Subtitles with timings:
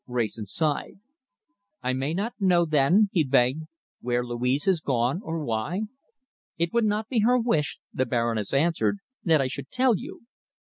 [0.07, 0.97] Wrayson sighed.
[1.83, 3.67] "I may not know, then," he begged,
[3.99, 5.81] "where Louise has gone, or why?"
[6.57, 10.23] "It would not be her wish," the Baroness answered, "that I should tell you."